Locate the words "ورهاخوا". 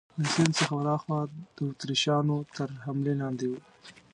0.75-1.19